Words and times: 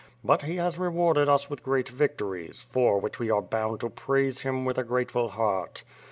But 0.23 0.41
he 0.41 0.55
has 0.55 0.79
rewarded 0.79 1.29
us 1.29 1.47
with 1.47 1.61
great 1.61 1.87
victories, 1.87 2.65
for 2.67 2.97
which 2.97 3.19
we 3.19 3.29
are 3.29 3.39
bound 3.39 3.81
to 3.81 3.89
praise 3.91 4.41
him 4.41 4.65
with 4.65 4.79
a 4.79 4.83
grateful 4.83 5.29
heart. 5.29 5.83